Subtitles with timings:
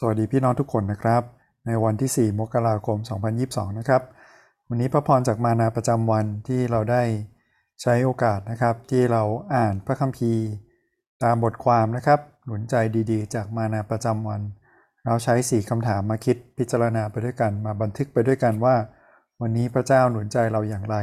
[0.00, 1.22] สวัสดีพี่น้องทุกคนนะครับ
[1.66, 2.98] ในวันที่ 4 มกราคม
[3.38, 4.02] 2022 นะครับ
[4.68, 7.02] วันนี้พระพรจากมานาประจำวันที่เราได้
[7.82, 9.22] ใช้โอกาสนะครับ ที่เรา
[9.54, 10.44] อ่านพระคัมภีร์
[11.22, 12.74] ตามบทความนะครับ หนุนใจ
[13.10, 14.40] ดีๆ จากมานาประจำวัน
[15.04, 18.76] เราใช้ 4คำถามมาคิดพิจารณาไปด้วยกัน มาบันทึกไปด้วยกันว่า
[19.40, 20.96] วันนี้พระเจ้าหนุนใจเราอย่างไร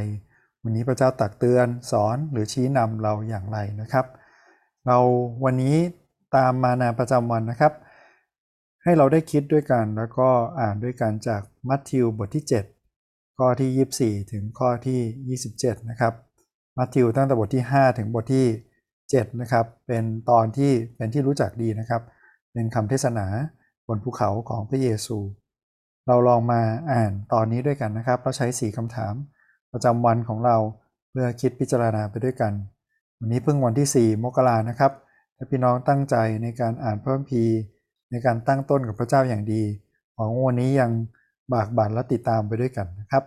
[0.64, 4.05] วันนี้พระเจ้าตักเตือนสอนหรือชี้นำเราอย่างไรนะครับ
[4.88, 4.98] เรา
[5.44, 5.75] วันนี้
[6.36, 7.73] ตามมานาประจำวันนะครับ
[8.84, 10.30] ให้เราได้คิดด้วยกันแล้วก็
[10.60, 12.46] อ่านด้วยกันจากมัทธิวบทที่
[12.90, 16.14] 7 ข้อที่ 24 ถึงข้อที่ 27 นะครับ
[16.78, 18.48] มัทธิวตั้งแต่บทที่ 5 ถึงบทที่
[18.94, 22.02] 7 นะครับ เป็นตอนที่เป็นที่รู้จักดีนะครับ
[22.54, 23.26] เป็นคำเทศนา
[23.88, 25.18] บนภูเขาของพระเยซู
[26.08, 26.62] เราลองมา
[26.92, 29.14] อ่านตอนนี้ด้วยกันนะครับเราใช้ 4คำถาม
[29.72, 30.58] ประจำวันของเรา
[31.09, 32.54] เพื่อคิดพิจารณาไปด้วยกัน
[33.20, 34.92] วันนี้เพิ่งวันที่ 4 มกรานะครับ
[35.38, 37.56] ถ้าพี่น้องตั้งใจในการอ่านพระคัมภีร์
[38.13, 39.63] ในการตั้งต้นกับพระเจ้าอย่างดี
[40.16, 40.92] หวังวันนี้ยัง
[41.53, 43.23] บากบั่นและติดตามไปด้วยกันนะครับ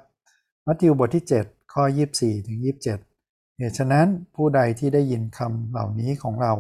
[0.66, 1.84] มัทธิวบทที่ 7 ข้อ
[2.16, 6.54] 24 ถึง 27 เหตุฉะนั้นผู้ใดที่ได้ยินคำเหล่านี้ของเรา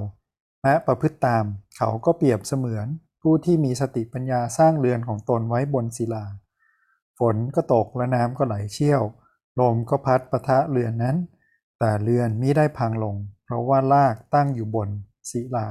[0.62, 1.44] และประพฤติตาม
[1.76, 2.86] เขาก็เปรียบเสมือน
[3.22, 6.24] ผู้ที่มีสติปัญญาสร้างเรือนของตนไว้บนศิลา
[7.18, 9.02] ฝนก็ตกและน้ำก็ไหลเชี่ยว
[9.60, 11.16] ลมก็พัดปะทะเรือนนั้น
[11.78, 14.88] แต่เรือนมิได้พังลง เพราะว่าลากตั้งอยู่บน
[15.30, 15.66] ศิลา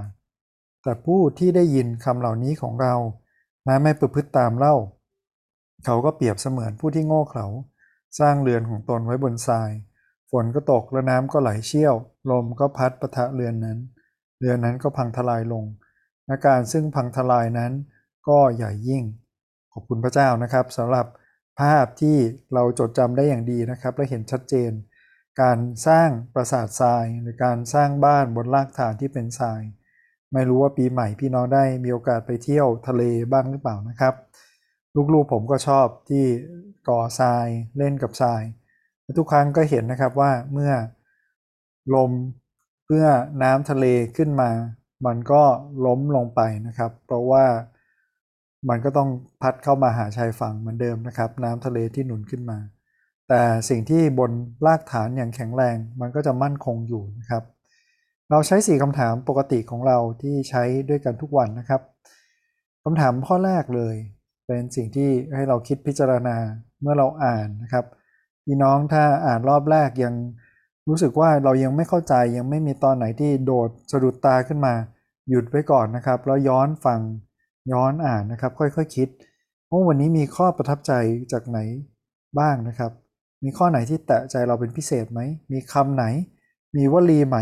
[0.86, 2.94] แต่ผู้ที่ได้ยินคำเหล่านี้ของเรา
[3.64, 4.76] แม้ไม่ประพฤติตามเล่า
[5.86, 7.48] เขาก็เปรียบเสมือนผู้ที่โง่เขลา
[8.20, 9.72] สร้างเรือนของตนไว้บนทราย
[10.32, 11.96] ฝนก็ตกและน้ำก็ไหลเชี่ยว
[12.32, 13.78] ลมก็พัดประทะเรือนนั้น
[14.40, 15.66] เรือนนั้นก็พังทลายลง
[16.30, 17.72] อาการซึ่งพังทลายนั้น
[18.28, 19.04] ก็ใหญ่ยิ่ง
[19.74, 21.06] ขอบคุณพระเจ้านะครับสำหรับ
[21.60, 22.18] ภาพที่
[22.54, 24.72] เราจดจำได้อย่างดีนะครับ และเห็นชัดเจน
[25.42, 29.62] การสร้างปราสาททราย หรือการสร้างบ้านบนรากฐานที่เป็นทราย
[30.36, 34.14] ไม่รู้ว่าปีใหม่พี่น้องได้มีโอกาสไปเที่ยวทะเลบ้างหรือเปล่านะครับ
[35.14, 36.26] ลูกๆผมก็ชอบที่
[36.90, 38.42] ก่อทรายเล่นกับทราย
[39.18, 40.72] ทุกครั้งก็เห็นนะครับว่าเมื่อ
[41.96, 42.12] ลม
[42.86, 43.06] เพื่อ
[43.44, 43.86] น้ำทะเล
[44.18, 44.52] ขึ้นมา
[45.06, 45.44] มันก็
[45.86, 47.46] ล้มลงไปนะครับ เพราะว่า
[48.70, 49.10] มันก็ต้อง
[49.42, 52.60] พัดเข้ามาหาชายฝั่งเหมือนเดิมนะครับ น้ำทะเลที่หนุนขึ้นมา
[53.30, 54.32] แต่สิ่งที่บน
[54.66, 57.44] รากฐานอย่างแข็งแรง มันก็จะมั่นคงอยู่นะครับ
[58.32, 61.82] เราใช้สี่คำถามปกติของเราที่ใช้ด้วยกันทุกวันนะครับ
[62.84, 63.96] คำถามข้อแรกเลย
[64.48, 66.38] เป็นสิ่งที่ให้เราคิดพิจารณา
[66.82, 67.86] เมื่อเราอ่านนะครับ
[68.46, 70.14] พี่น้องถ้าอ่านรอบแรกยัง
[70.88, 74.74] รู้สึกว่าเรายังไม่เข้าใจยังไม่มีตอนไหนที่โดดสะดุดตาขึ้นมา
[75.30, 77.00] หยุดไว้ก่อนนะครับ แล้วย้อนฟัง
[77.72, 79.08] ย้อนอ่านนะครับ ค่อยๆคคิด
[79.70, 80.94] ว่าวันนี้มีข้อประทับใจ
[81.32, 81.60] จากไหน
[82.40, 82.92] บ้างนะครับ
[83.44, 85.20] มีข้อไหนที่แตะใจเราเป็นพิเศษไหม
[85.52, 86.06] มีคำไหน
[86.76, 87.38] มีวลีไหม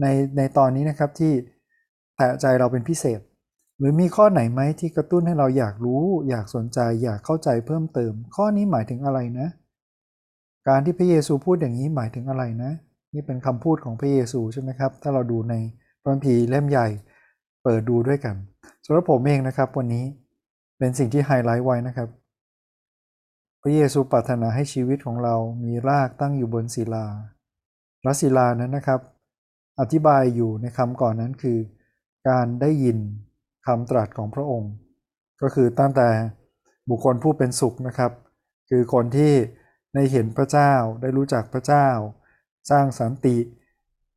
[0.00, 0.06] ใน
[0.36, 1.32] ในตอนนี้นะครับที่
[2.16, 3.20] แตะใจเราเป็นพิเศษ
[3.78, 9.48] หรือมีข้อไหนไหมที่กระตุ้นให้เราอยากรู้ อยากสนใจ อยากเข้าใจเพิ่มเติม ข้อนี้หมายถึงอะไรนะ
[10.68, 12.72] การที่พระเยซูพูดอย่างนี้หมายถึงอะไรนะ
[13.14, 15.54] นี่เป็นคำพูดของพระเยซูใช่ไหมครับ ถ้าเราดูใน
[16.00, 16.88] พระคัมภีร์เล่มใหญ่
[17.62, 18.36] เปิดดูด้วยกัน
[18.84, 20.04] สำหรับผมเองนะครับ วันนี้
[20.78, 22.08] เป็นสิ่งที่ไฮไลท์ไว้นะครับ
[23.62, 25.34] พระเยซูปรารถนาให้ชีวิตของเรา
[25.64, 27.06] มีรากตั้งอยู่บนศิลา
[28.04, 29.00] และศิลานั้นนะครับ
[29.80, 31.58] อธิบายอยู่ในคำก่อนนั้นคือ
[32.28, 32.98] การได้ยิน
[33.66, 34.72] คำตรัสของพระองค์
[35.42, 36.08] ก็คือตั้งแต่
[36.90, 38.12] บุคคลผู้เป็นสุขนะครับ
[38.70, 39.32] คือคนที่
[39.94, 40.72] ได้เห็นพระเจ้า
[41.02, 41.88] ได้รู้จักพระเจ้า
[42.70, 43.36] สร้างสันติ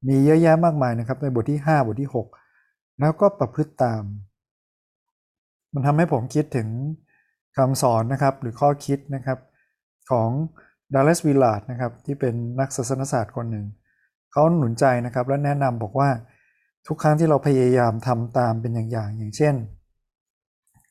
[0.07, 2.09] มีเยอะแยะมากมายนะครับ ในบทที่ 5 บทที่
[2.55, 4.03] 6 แล้วก็ประพฤติตาม
[5.73, 6.67] มันทำให้ผมคิดถึง
[7.57, 9.39] คำสอนนะครับหรือข้อคิดนะครับ
[10.11, 10.29] ของ
[10.93, 13.65] ดัลเลสวิลลาร์ดนะครับที่เป็นนักศาสนศาสตร์คนหนึ่ง
[14.31, 16.09] เขาหนุนใจนะครับและแนะนำบอกว่า
[16.87, 19.55] ทุกครั้งที่เราพยายามทำตามเป็นอย่างอย่างอย่างเช่น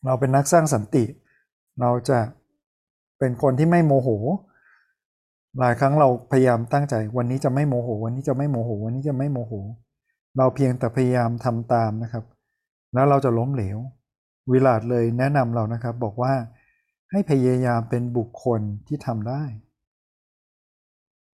[0.04, 1.04] เราเป็นนักสร้างสันติ
[1.80, 2.18] เราจะ
[3.18, 4.08] เป็นคนที่ไม่โมโห
[5.58, 9.52] หลายครั้งเราพยายามตั้งใจวันนี้จะไม่โมโห วันนี้จะไม่โมโห วันนี้จะไม่โมโห
[10.38, 12.24] เราเพียงแต่พยายามทำตามนะครับ
[12.94, 13.78] แล้วเราจะล้มเหลว
[14.50, 16.32] วิลาดเลยแนะนำเรานะครับบอกว่า
[17.10, 19.42] ให้พยายามเป็นบุคคลที่ทำได้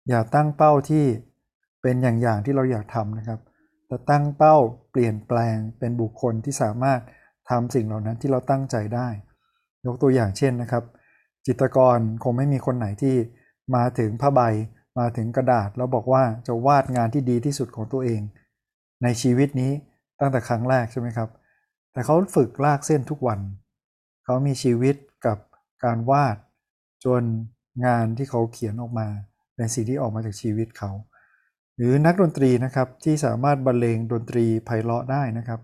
[0.08, 1.04] อย่าตั้งเป้าที่
[1.82, 3.40] เป็นอย่างอย่างที่เราอยากทำนะครับ
[3.86, 4.56] แต่ตั้งเป้า
[4.90, 7.00] เปลี่ยนแปลงเป็นบุคคลที่สามารถ
[7.50, 9.08] ทำสิ่งเหล่านั้นที่เราตั้งใจได้
[9.86, 10.84] ยกตัวอย่างเช่นนะครับ
[11.46, 13.14] จิตรกรคงไม่มีคนไหนที่
[13.74, 14.40] มาถึงผ้าใบ
[14.98, 18.20] มาถึงกระดาษแล้วบอกว่าจะวาดงานที่ดีที่สุดของตัวเอง
[19.02, 19.72] ในชีวิตนี้
[20.20, 21.28] ตั้งแต่ครั้งแรกใช่ไหมครับ
[21.92, 23.40] แต่เขาฝึกลากเส้นทุกวัน
[24.24, 24.96] เขามีชีวิต
[25.26, 25.38] กับ
[25.84, 26.36] การวาด
[27.04, 27.22] จน
[27.86, 29.08] งานที่เขาเขียนออกมา
[29.54, 30.90] เป็นสิ่งที่ออกมาจากชีวิตเขา
[31.76, 35.60] หรือนักดนตรีนะครับที่สามารถบรรเลงดนตรีไพเราะได้นะครับ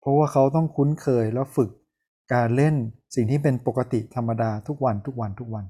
[0.00, 1.70] เพราะว่าเขาต้องคุ้นเคยแล้วฝึก
[2.34, 2.74] การเล่น
[3.14, 5.64] สิ่งที่เป็นปกติธรรมดาทุกวันทุกวันทุกวัน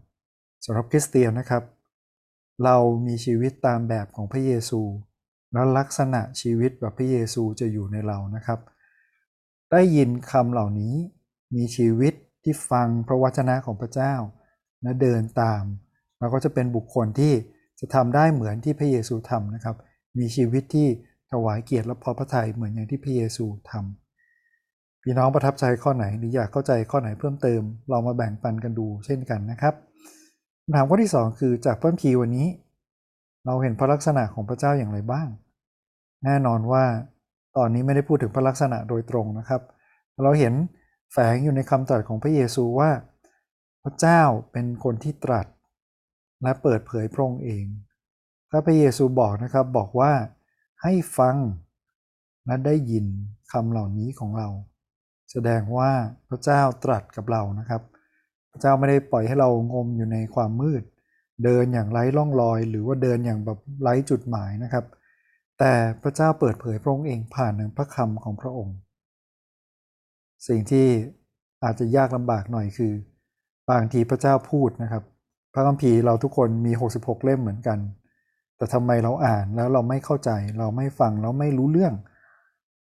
[0.64, 1.62] สำหรับคริสเตียนนะครับ
[2.64, 2.76] เรา
[3.06, 4.80] มีชีวิตตามแบบของพระเยซู
[5.52, 8.60] และลักษณะชีวิตแบบพระเยซูจะอยู่ในเรานะครับ
[9.70, 10.94] ได้ยินคำเหล่านี้
[11.56, 14.14] มีชีวิตที่ฟังพระวจนะของพระเจ้า
[14.82, 15.62] และเดินตาม
[16.18, 17.32] เราก็จะเป็นบุคคลที่
[17.80, 19.76] จะทำได้เหมือนที่พระเยซูทำนะครับ
[20.18, 20.88] มีชีวิตที่
[21.32, 27.60] ถวายเกียรติและพอพระทัยเหมือนอย่างที่พระเยซูทำพี่น้องประทับใจข้อไหนหรืออยากเข้าใจข้อไหนเพิ่มเติม
[27.90, 29.74] เรามาแบ่งปันกันดูเช่นกันนะครับ
[30.62, 32.46] คำถามข้อที่ 2 คือจากเพิ่มคีวันนี้
[33.46, 35.28] เราเห็นพระลักษณะของพระเจ้าอย่างไรบ้าง
[36.24, 36.84] แน่นอนว่า
[37.56, 39.62] ตอนนี้ไม่ได้พูดถึงพระลักษณะโดยตรงนะครับ
[40.22, 40.54] เราเห็น
[41.12, 42.90] แฝงอยู่ในคำตรัสของพระเยซูว่า
[43.84, 44.22] พระเจ้า
[44.52, 45.46] เป็นคนที่ตรัส
[46.42, 47.64] และเปิดเผยพระองค์เอง
[48.50, 50.12] ถ้าพระเยซูบอกนะครับบอกว่า
[50.82, 51.36] ให้ฟัง
[52.46, 53.06] และได้ยิน
[53.52, 54.48] คำเหล่านี้ของเรา
[55.30, 55.90] แสดงว่า
[56.28, 57.82] พระเจ้าตรัสกับเรานะครับ
[58.50, 60.82] พระเจ้าไม่ได้ปล่อยให้เรางมอยู่ในความมืด
[61.44, 64.84] เดินอย่างไร้ร่องรอย หรือว่าเดินอย่างแบบไร้จุดหมายนะครับ
[65.58, 68.76] แต่พระเจ้าเปิดเผยพระองค์เองผ่านหนึ่งพระคำของพระองค์
[70.48, 70.86] สิ่งที่
[71.64, 72.92] อาจจะยากลำบากหน่อยคือ
[73.70, 75.04] บางทีพระเจ้าพูดนะครับ
[75.52, 77.78] พระคัมภีร์เราทุกคนมี 66 เล่มเหมือนกัน
[78.56, 81.94] แต่ทำไมเราอ่านแล้วเราไม่เข้าใจ เราไม่ฟังเราไม่รู้เรื่อง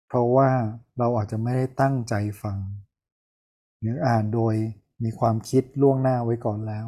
[0.08, 0.48] เพราะว่า
[0.98, 2.58] เราอาจจะไม่ได้ตั้งใจฟัง
[3.80, 4.54] หรืออ่านโดย
[5.04, 6.86] มีความคิดล่วงหน้าไว้ก่อนแล้ว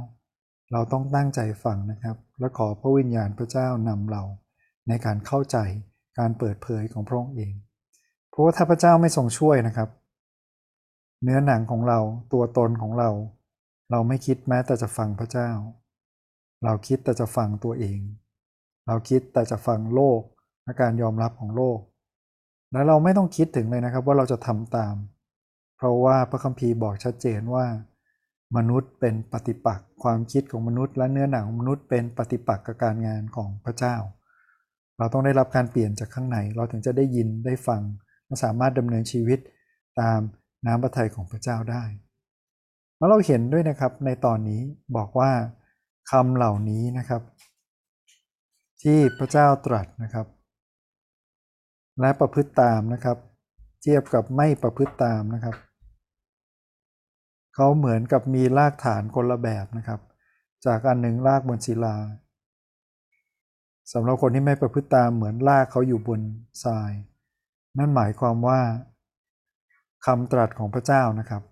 [0.73, 4.23] เราต้องตั้งใจฟังนะครับ และขอพระวิญญาณพระเจ้านำเรา
[4.89, 5.57] ในการเข้าใจ
[6.19, 7.53] การเปิดเผยของพระองค์เอง
[8.31, 9.89] เพราะว่าถ้าพระเจ้าไม่ทรงช่วยนะครับ
[11.23, 11.99] เนื้อหนังของเรา
[12.33, 13.11] ตัวตนของเรา
[13.91, 15.51] เราไม่คิดแม้แต่จะฟังพระเจ้า
[16.65, 18.01] เราคิดแต่จะฟังตัวเอง
[18.87, 20.21] เราคิดแต่จะฟังโลก
[20.65, 21.79] และการยอมรับของโลก
[22.73, 24.95] และเราไม่ต้องคิดถึงเลยนะครับว่าเราจะทำตาม
[25.77, 27.67] เพราะว่าพระคัมภีร์บอกชัดเจนว่า
[28.57, 33.97] มนุษย์เป็นปฏิปักษ์ความคิดของมนุษย์ และเนื้อหนังของมนุษย์เป็นปฏิปักษ์กับการงานของพระเจ้า
[34.99, 37.83] เราต้องได้รับการเปลี่ยนจากข้างในเราถึงจะได้ยินได้ฟัง
[38.27, 39.39] และสามารถดำเนินชีวิต
[40.01, 40.21] ตาม
[40.67, 41.85] น้ำพระทัยของพระเจ้าได้
[42.99, 44.61] แล้วเราเห็นด้วยนะครับในตอนนี้
[44.97, 45.31] บอกว่า
[46.11, 47.23] คำเหล่านี้นะครับ
[48.83, 50.27] ที่พระเจ้าตรัสนะครับ
[52.01, 53.17] และประพฤติตามนะครับ
[53.83, 55.57] เทียบกับไม่ประพฤติตามนะครับ
[57.55, 60.01] เขาเหมือนกับมีรากฐานคนละแบบนะครับ
[60.67, 61.97] จากอันหนึ่งรากบนศิลา
[63.93, 66.21] สำหรับคนที่ไม่ประพฤติตามเหมือนรากเขาอยู่บน
[66.65, 66.93] ทราย
[67.79, 68.61] นั่นหมายความว่า
[70.07, 71.43] คำตรัสของพระเจ้านะครับ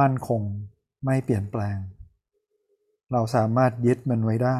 [0.00, 0.42] มั่นคง
[1.04, 1.78] ไม่เปลี่ยนแปลง
[3.12, 4.58] เราสามารถยึดมันไว้ได้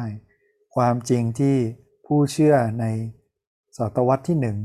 [0.75, 1.57] ความจริงที่
[2.05, 2.85] ผู้เชื่อใน
[3.77, 4.57] ศตวรรษที่หนึ่ง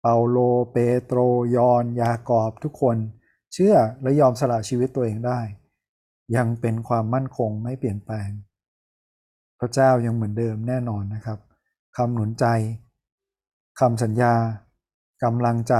[0.00, 0.38] เปาโล
[0.72, 1.18] เปโตร
[1.56, 2.96] ยอน ยากอบทุกคน
[3.52, 5.40] เชื่อและยอมสละชีวิตตัวเองได้
[6.36, 8.30] ยังเป็นความมั่นคงไม่เปลี่ยนแปลง
[9.60, 11.38] พระเจ้ายังเหมือนเดิมแน่นอนนะครับ
[11.96, 12.46] คำหนุนใจ
[13.80, 14.34] คำสัญญา
[15.24, 15.74] กำลังใจ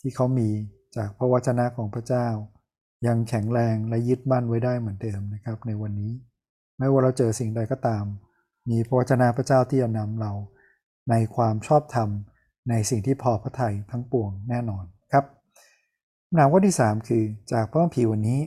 [0.00, 0.48] ที่เขามี
[0.96, 2.26] จากพระวจนะของพระเจ้า
[3.06, 6.12] ยังแข็งแรงและยึดมั่นไว้ได้เหมือนเดิมนะครับ ในวันนี้
[6.78, 8.04] ไม่ว่าเราเจอสิ่งใดก็ตาม
[8.70, 10.32] มีพระวจนะพระเจ้าที่จะนำเรา
[11.10, 12.08] ในความชอบธรรม
[12.70, 15.24] ในสิ่งที่พอพระทัยทั้งปวงแน่นอนครับ
[16.26, 18.40] คำถามข้อที่ 3 คือจากพระคัมภีร์วันนี้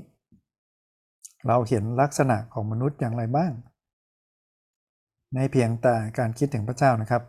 [1.47, 3.51] เราเห็นลักษณะของมนุษย์อย่างไรบ้าง
[5.35, 7.23] ในเพียงแต่การคิดถึงพระเจ้านะครับ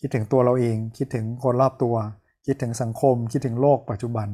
[0.00, 1.96] คิดถึงตัวเราเองคิดถึงคนรอบตัว
[2.46, 4.28] คิดถึงสังคม คิดถึงโลกปัจจุบัน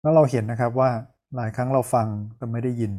[0.00, 0.90] แล้วเราเห็นนะครับว่า
[1.36, 2.06] หลายครั้งเราฟัง
[2.36, 2.92] แต่ไม่ได้ยิน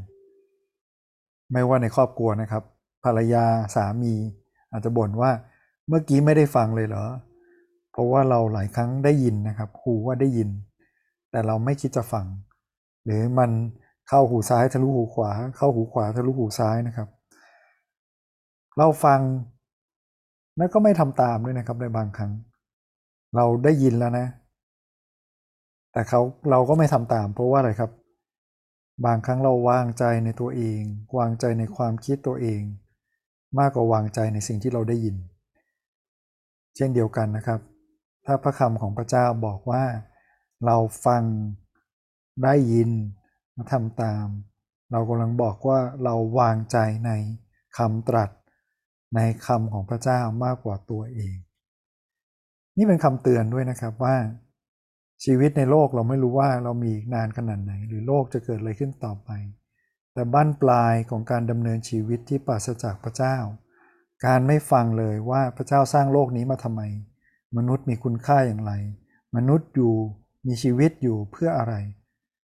[1.51, 2.63] ไม่ว่าในครอบครัวนะครับ
[3.03, 3.45] ภรรยา
[3.75, 4.13] สามี
[4.71, 5.31] อาจจะบ่นว่า
[5.87, 7.05] เมื่อกี้ไม่ได้ฟังเลยเหรอ
[7.91, 10.49] เพราะว่าเราหลายครั้งได้ยินนะครับหูว่าได้ยิน
[11.31, 12.25] แต่เราไม่คิดจะฟัง
[13.05, 13.51] หรือมัน
[14.09, 17.07] เข้าหูซ้ายทะลุหูขวา เข้าหูขวาทะลุหูซ้ายนะครับ
[18.77, 19.19] เราฟัง
[20.57, 22.31] แล้วก็ไม่ทำตามด้วยนะครับในบางครั้ง
[23.35, 24.27] เราได้ยินแล้วนะ
[25.93, 26.21] แต่เขา
[26.51, 27.91] เราก็ไม่ทำตาม เพราะว่าอะไรครับ
[29.05, 30.81] บางครั้งเราวางใจในตัวเอง
[31.17, 32.61] วางใจในความคิดตัวเอง
[33.59, 35.15] มากกว่าวางใจในสิ่งที่เราได้ยิน
[36.75, 37.59] เช่นเดียวกันนะครับ
[38.25, 39.83] ถ้าพระคำของพระเจ้าบอกว่า
[40.65, 41.23] เราฟัง
[42.43, 42.89] ได้ยิน
[43.55, 44.25] มาทำตาม
[44.91, 47.11] เรากำลังบอกว่าเราวางใจใน
[47.77, 48.29] คำตรัส
[49.15, 51.35] ในคำของพระเจ้ามากกว่าตัวเอง
[52.77, 54.15] นี่เป็นคำเตือนด้วยนะครับว่า
[55.25, 59.29] ชีวิตในโลกเราไม่รู้ว่าเรามีนานขนาดไหน หรือโลกจะเกิดอะไรขึ้นต่อไป
[60.13, 63.37] แต่บั้นปลายของการดำเนินชีวิตที่ปราศจากพระเจ้า
[64.25, 66.81] การไม่ฟังเลยว่าพระเจ้าสร้างโลกนี้มาทำไม
[67.57, 68.73] มนุษย์มีคุณค่าอย่างไร
[69.35, 69.93] มนุษย์อยู่
[70.47, 71.75] มีชีวิตอยู่เพื่ออะไร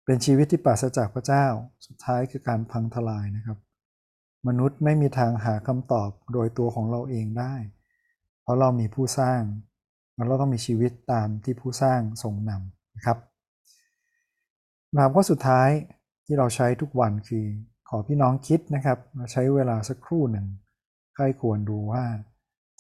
[0.04, 1.46] เป็นชีวิตที่ปราศจากพระเจ้า
[1.86, 3.58] สุดท้ายคือการพังทลายนะครับ
[4.48, 7.54] มนุษย์ไม่มีทางหาคำตอบโดยตัวของเราเองได้
[8.42, 9.40] เพราะเรามีผู้สร้าง
[10.14, 13.18] เราต้องมีชีวิตตามที่ผู้สร้างทรงนำนะครับ
[14.96, 15.68] นามข้อสุดท้าย
[16.24, 17.44] ที่เราใช้ทุกวันคือ
[17.88, 18.98] ขอพี่น้องคิดนะครับ
[19.32, 20.46] ใช้เวลาสักครู่หนึ่ง
[21.14, 22.04] ใครควรดูว่า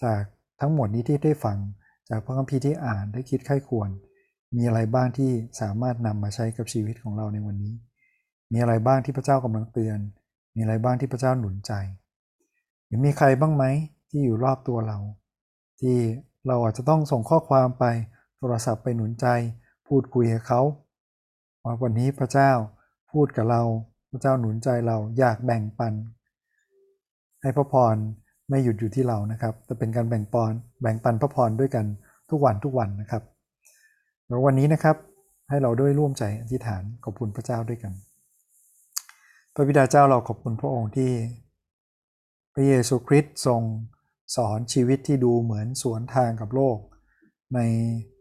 [0.02, 0.22] จาก
[0.60, 1.58] ทั้งหมดนี้ที่ได้ฟัง
[2.08, 3.88] จากพระคัมภีร์ที่อ่านได้คิดใครควร
[4.56, 7.74] มีอะไรบ้างที่สามารถนำมาใช้กับชีวิตของเราในวันนี้
[8.52, 9.98] มีอะไรบ้างที่พระเจ้ากำลังเตือน
[10.54, 11.72] มีอะไรบ้างที่พระเจ้าหนุนใจ
[12.86, 13.64] หรือมีใครบ้างไหม
[14.10, 14.98] ที่อยู่รอบตัวเรา
[15.80, 15.96] ที่
[16.46, 17.84] เราอาจจะต้องส่งข้อความไป
[18.38, 19.26] โทรศัพท์ไปหนุนใจ
[19.88, 20.62] พูดคุยกับเขา
[21.64, 22.50] ว่าวันนี้พระเจ้า
[23.12, 23.62] พูดกับเรา
[24.10, 25.92] พระเจ้าหนุนใจเราอยากแบ่งปัน
[27.42, 27.96] ให้พระพร
[28.48, 31.86] ไม่หยุดอยู่ที่เรานะครับ แต่เป็นการแบ่งปอนแบ่งปันพระพรด้วยกัน
[32.30, 33.22] ทุกวันทุกวันนะครับ
[34.26, 34.96] แล้ววันนี้นะครับ
[35.48, 37.92] ให้เราด้วยร่วมใจอธิษฐานขอบคุณพระเจ้าด้วยกัน
[39.54, 41.10] พระบิดาเจ้าเราขอบคุณพระองค์ที่
[42.54, 43.60] พระเยซูคริสต์ทรง
[44.36, 46.78] สอนชีวิตที่ดูเหมือนสวนทางกับโลก
[47.54, 47.60] ใน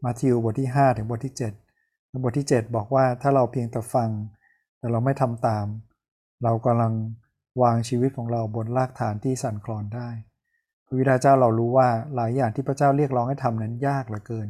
[0.04, 4.10] มาทิวบทที่ 5 ถึงบทที่7บทที่ 7 บอกว่าถ้าเราเพียงแต่ฟัง
[4.80, 5.66] แต่เราไม่ทำตาม
[6.44, 6.94] เรากำลัง
[7.62, 10.10] วางชีวิตของเราบนรากฐานที่สั่นคลอนได้
[10.86, 14.50] พระวิดาเจ้าเรารู้ว่าหลายอย่างที่พระเจ้าเรียกร้องให้ทำนั้นยากเหลือเกิน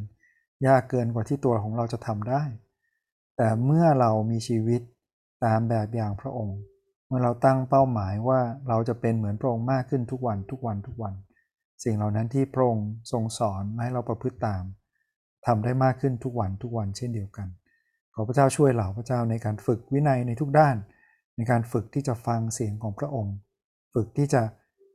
[0.67, 2.43] ยากเกินกว่าที่ตัวของเราจะทำได้
[3.37, 4.81] แต่เมื่อเรามีชีวิต
[5.45, 6.57] ตามแบบอย่างพระองค์
[7.07, 11.13] เมื่อเราตั้งเป้าหมายว่าเราจะเป็นเหมือนพระองค์มากขึ้นทุกวันทุกวันทุกวัน
[11.83, 14.63] สิ่งเหล่านั้นที่พระองค์ทรงสอนให้เราประพฤติตาม
[15.45, 17.47] ทำได้มากขึ้นทุกวันทุกวันเช่นเดียวกัน
[18.13, 20.75] ขอพระเจ้าช่วยเหล่าพระเจ้าในการฝึกวินัยในทุกด้าน
[21.35, 23.35] ในการฝึกที่จะฟังเสียงของพระองค์
[23.93, 24.41] ฝึกที่จะ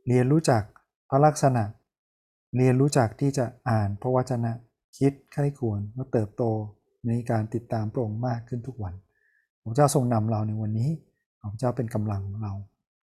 [0.09, 0.62] เรียนรู้จัก
[1.11, 1.64] พระลักษณะ
[2.57, 4.52] เรียนรู้จักที่จะอ่านพระวจนะ
[4.99, 6.43] คิดไข้ควรและเติบโต
[7.07, 8.95] ในการติดตามพระองค์มากขึ้นทุกวัน
[9.62, 10.90] พระเจ้าทรงนำเราในวันนี้
[11.40, 12.52] ขอพระเจ้าเป็นกำลังของเรา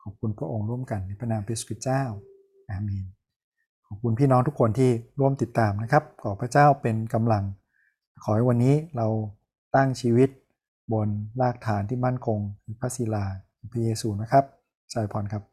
[0.04, 2.04] ขอบคุณพระองค์ร่วมกันในพระนามพระสุคริสต์เจ้า
[2.70, 3.06] อาเมน
[3.94, 7.44] ขอบคุณพี่น้องทุกคนที่ร่วมติดตามนะครับ ขอพระเจ้าเป็นกำลัง
[8.24, 9.08] ขอให้วันนี้เรา
[9.76, 10.30] ตั้งชีวิต
[10.94, 11.10] บน
[11.42, 12.40] รากฐานที่มั่นคง
[12.80, 13.26] พระศิลา
[13.72, 14.44] พระเยซูนะครับ
[14.94, 15.53] สายพรครับ